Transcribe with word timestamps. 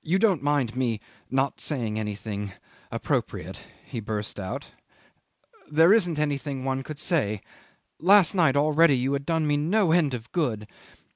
"You 0.00 0.20
don't 0.20 0.44
mind 0.44 0.76
me 0.76 1.00
not 1.28 1.58
saying 1.60 1.98
anything 1.98 2.52
appropriate," 2.92 3.64
he 3.84 3.98
burst 3.98 4.38
out. 4.38 4.68
"There 5.68 5.92
isn't 5.92 6.20
anything 6.20 6.64
one 6.64 6.84
could 6.84 7.00
say. 7.00 7.40
Last 7.98 8.32
night 8.32 8.54
already 8.56 8.96
you 8.96 9.12
had 9.14 9.26
done 9.26 9.44
me 9.44 9.56
no 9.56 9.90
end 9.90 10.14
of 10.14 10.30
good. 10.30 10.68